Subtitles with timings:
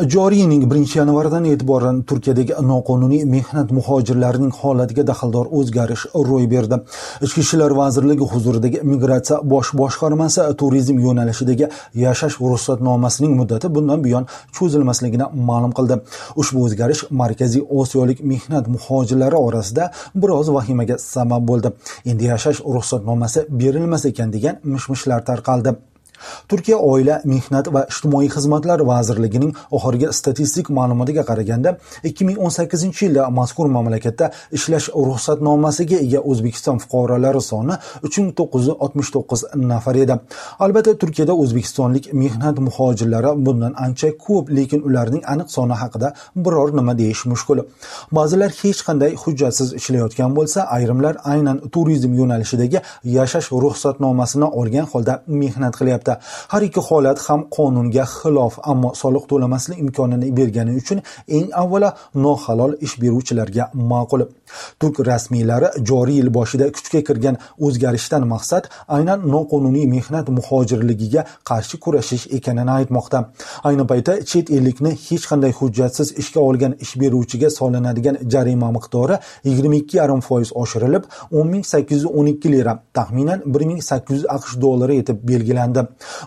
[0.00, 6.78] Joriy yilning birinchi yanvaridan e'tiboran Turkiyadagi noqonuniy mehnat muhojirlarining holatiga daxldor o'zgarish ro'y berdi.
[7.26, 11.68] Ichki ishlar vazirligi huzuridagi Migratsiya bosh boshqarmasi turizm yo'nalishidagi
[12.04, 16.00] yashash ruxsatnomasining muddati bundan buyon cho'zilmasligini ma'lum qildi.
[16.40, 21.76] Ushbu o'zgarish Markaziy Osiyolik mehnat muhojirlari orasida biroz vahimaga sabab bo'ldi.
[22.10, 25.80] Endi yashash ruxsatnomasi berilmas ekan degan mishmishlar tarqaldi.
[26.50, 34.30] Turkiya oila mehnat va ijtimoiy xizmatlar vazirligining oxirgi statistik ma'lumotiga qaraganda 2018 yilda mazkur mamlakatda
[34.58, 40.14] ishlash ruxsatnomasiga ega o'zbekiston fuqarolari soni 3969 nafar edi.
[40.64, 46.12] Albatta turkiyada o'zbekistonlik mehnat muhojirlari bundan ancha ko'p lekin ularning aniq soni haqida
[46.44, 47.58] biror nima deyish mushkul.
[48.18, 52.78] Ba'zilar hech qanday hujjatsiz ishlayotgan bo'lsa ayrimlar aynan turizm yo'nalishidagi
[53.16, 56.11] yashash ruxsatnomasini olgan holda mehnat qilyapti.
[56.12, 61.90] Qilmoqda har ikki holat ham qonunga xilof ammo soliq to'lamaslik imkonini bergani uchun eng avvalo
[62.14, 64.22] nohalol ish beruvchilarga ma'qul.
[64.80, 68.64] Turk rasmiylari joriy yil boshida kuchga kirgan o'zgarishdan maqsad
[68.96, 73.18] aynan noqonuniy mehnat muhojirligiga qarshi kurashish ekanini aytmoqda.
[73.68, 79.16] Ayni paytda chet ellikni hech qanday hujjatsiz ishga olgan ish beruvchiga solinadigan jarima miqdori
[79.48, 81.04] yigirma ikki yarim foiz oshirilib
[81.38, 85.18] o'n ming sakkiz yuz o'n ikki lira taxminan bir ming sakkiz yuz aqsh dollari etib
[85.30, 85.80] belgilandi.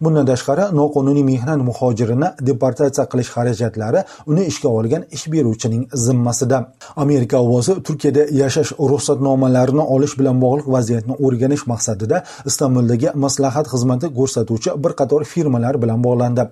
[0.00, 6.58] Bundan tashqari noqonuniy mehnat muhojirini deportatsiya qilish xarajatlari uni ishga olgan ish beruvchining zimmasida.
[7.04, 12.16] Amerika ovozi turkiyada yashash ruxsatnomalarini olish bilan bog'liq vaziyatni o'rganish maqsadida
[12.50, 16.42] istanbuldagi maslahat xizmati ko'rsatuvchi bir qator firmalar bilan bog'landi.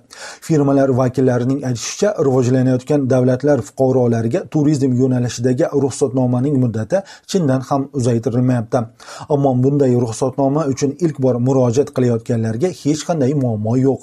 [0.48, 6.98] Firmalar vakillarining aytishicha rivojlanayotgan davlatlar fuqarolariga turizm yo'nalishidagi ruxsatnomaning muddati
[7.30, 8.78] chindan ham uzaytirilmayapti.
[9.34, 14.00] Ammo bunday ruxsatnoma uchun ilk bor murojaat qilayotganlarga hech qanday muammo yo'q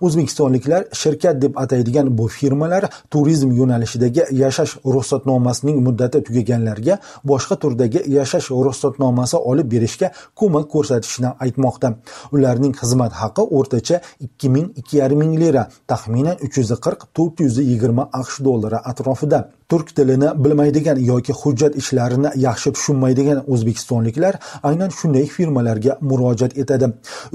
[0.00, 6.98] o'zbekistonliklar shirkat deb ataydigan bu firmalar turizm yo'nalishidagi yashash ruxsatnomasining muddati tugaganlarga
[7.30, 10.08] boshqa turdagi yashash ruxsatnomasi olib berishga
[10.40, 11.88] ko'mak ko'rsatishni aytmoqda.
[12.34, 17.36] Ularning xizmat haqi o'rtacha ikki ming ikki yarim ming lira taxminan uch yuz qirq to'rt
[17.44, 19.38] yuz yigirma aqsh dollari atrofida.
[19.70, 24.34] Turk tilini bilmaydigan yoki hujjat ishlarini yaxshi tushunmaydigan o'zbekistonliklar
[24.68, 26.86] aynan shunday firmalarga murojaat etadi.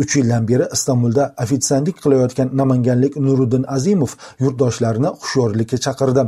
[0.02, 2.21] Uch yildan beri istanbulda ofitsiantlik qilayotgan
[2.62, 4.12] namanganlik nuriddin azimov
[4.44, 6.24] yurtdoshlarini hushyorlikka chaqirdi.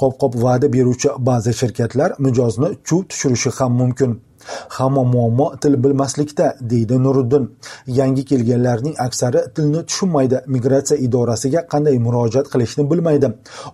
[0.00, 4.20] Qop qop va'da beruvchi ba'zi shirkatlar mijozni chuv tushirishi ham mumkin.
[4.68, 7.44] Hamma muammo til bilmaslikda deydi nuriddin
[7.86, 13.28] yangi kelganlarning aksari tilni tushunmaydi migratsiya idorasiga qanday murojaat qilishni bilmaydi.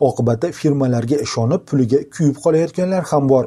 [0.08, 3.44] Oqibatda firmalarga ishonib puliga kuyib qolayotganlar ham bor.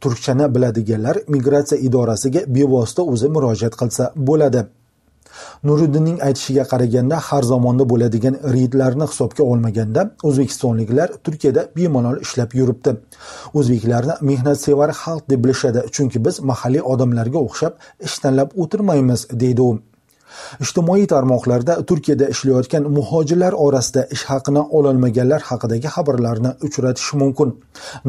[0.00, 4.66] Turkchani biladiganlar migratsiya idorasiga bevosita o'zi murojaat qilsa bo'ladi.
[5.68, 12.96] Nuriddinning aytishiga qaraganda har zamonda bo'ladigan reydlarni hisobga olmaganda o'zbekistonliklar turkiyada bemalol ishlab yuribdi.
[13.58, 17.74] O'zbeklarni mehnatsevar xalq deb bilishadi chunki biz mahalliy odamlarga o'xshab
[18.06, 19.70] ish tanlab o'tirmaymiz deydi u.
[20.64, 27.48] Ijtimoiy tarmoqlarda turkiyada ishlayotgan muhojirlar orasida ish haqini ololmaganlar haqidagi xabarlarni uchratish mumkin.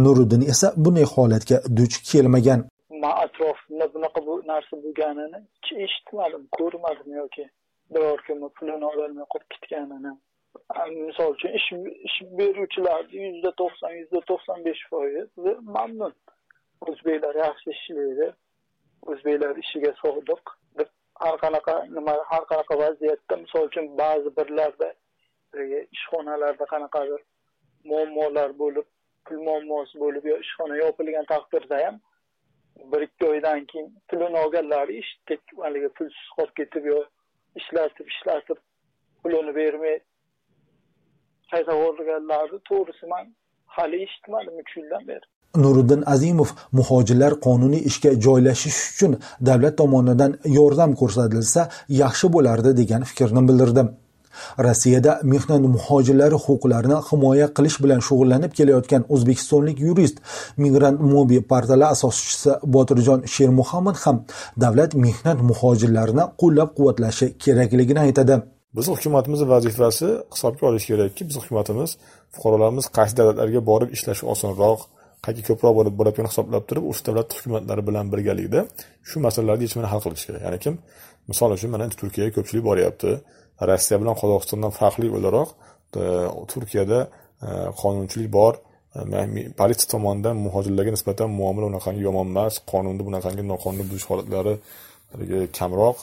[0.05, 2.59] Nuriddin esa bunday holatga duch kelmagan.
[3.23, 5.39] Atrof atrofimda bunaqa bu narsa bo'lganini
[5.83, 7.49] eshitmadim ko'rmadim yoki
[7.93, 10.13] biror kimni pulini ololmay qolib ketganini.
[11.07, 11.71] Misol uchun ish
[12.07, 16.13] ish beruvchilarni yuzda to'qson yuzda to'qson besh foizi mamnun.
[16.87, 18.27] O'zbeklar yaxshi ishlaydi
[19.11, 20.43] o'zbeklar ishiga sodiq.
[20.77, 20.89] Deb
[21.23, 24.89] har qanaqa nima har qanaqa vaziyatda misol uchun ba'zi birlarda
[25.95, 27.21] ishxonalarda qanaqadir
[27.89, 28.87] muammolar bo'lib
[29.25, 31.95] pul muammosi bo'lib yo ishxona yopilgan taqdirda ham
[32.91, 36.99] bir ikki oydan keyin pulini olganlari eshitdik haligi pulsiz qolib ketib yo
[37.61, 38.59] ishlatib ishlatib
[39.23, 39.97] pulini bermay
[41.51, 43.25] qayta yuborganlarni to'g'risi man
[43.75, 45.25] hali eshitmadim uch yildan beri.
[45.63, 49.13] Nuriddin azimov muhojirlar qonuniy ishga joylashish uchun
[49.47, 51.61] davlat tomonidan yordam ko'rsatilsa
[52.03, 53.83] yaxshi bo'lardi degan fikrni bildirdi
[54.67, 60.17] rossiyada mehnat muhojirlari huquqlarini himoya qilish bilan shug'ullanib kelayotgan o'zbekistonlik yurist
[60.63, 64.17] migrant mobi portali asoschisi botirjon shermuhammad ham
[64.63, 68.35] davlat mehnat muhojirlarini qo'llab quvvatlashi kerakligini aytadi.
[68.77, 71.91] Bizni hukumatimizni vazifasi hisobga olish kerakki biz hukumatimiz
[72.35, 74.79] fuqarolarimiz qaysi davlatlarga borib ishlashi osonroq
[75.25, 78.59] qayerga ko'proq borib borayotganini hisoblab turib o'sha davlat hukumatlari bilan birgalikda
[79.09, 80.41] shu masalalarni yechimini hal qilish kerak.
[80.45, 80.75] Ya'ni kim?
[81.31, 83.11] Misol uchun mana turkiyaga ko'pchilik boryapti.
[83.69, 85.49] Rossiya bilan qozog'istondan farqli o'laroq
[86.01, 86.03] e,
[86.51, 86.99] turkiyada
[87.47, 87.49] e,
[87.81, 88.53] qonunchilik bor.
[88.95, 88.99] E,
[89.59, 94.53] politsiya tomonidan muhojirlarga nisbatan muomala unaqangi yomon emas qonunni bunaqangi noqonuniy buzish holatlari
[95.59, 95.97] kamroq.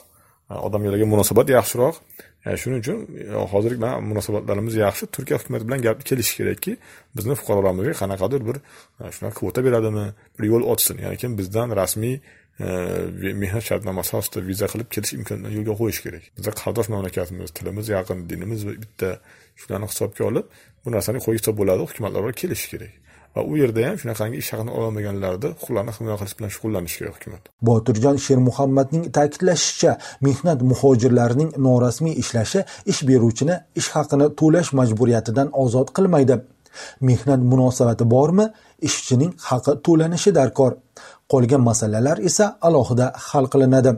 [0.49, 1.95] Odamlarga munosabat yaxshiroq.
[2.45, 5.09] E, shuning uchun e, hozirgi munosabatlarimiz yaxshi.
[5.15, 6.77] Turkiya hukumati bilan gap kelishi kerakki
[7.17, 8.57] bizni fuqarolarimizga qanaqadir bir
[9.01, 10.05] e, shunaqa kvota beradimi
[10.39, 10.97] bir yo'l ochsin.
[11.03, 12.19] Ya'ni kim bizdan rasmiy
[13.41, 16.23] mehnat shartnomasi asosida viza qilib kelish imkonini yo'lga qo'yish kerak.
[16.37, 19.09] Biza qardosh mamlakatimiz tilimiz yaqin dinimiz bitta
[19.61, 20.45] shularni hisobga olib
[20.83, 22.93] bu narsani qo'yib bo'ladi hukumatlar bilan kelishish kerak.
[23.37, 27.43] Va u yerda ham shunaqangi ish haqini ololmaganlarni huquqlarini himoya qilish bilan shug'ullanishi kerak hukumat.
[27.69, 29.91] Botirjon shermuhammadning ta'kidlashicha
[30.27, 32.59] mehnat muhojirlarining norasmiy ishlashi
[32.91, 36.37] ish beruvchini ish haqini to'lash majburiyatidan ozod qilmaydi.
[37.09, 38.45] Mehnat munosabati bormi?
[38.87, 40.71] Ishchining haqi to'lanishi darkor.
[41.31, 43.91] Qolgan masalalar esa alohida hal qilinadi.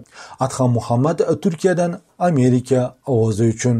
[0.45, 1.91] Adham muhammad turkiyadan
[2.29, 2.79] amerika
[3.13, 3.77] ovozi uchun.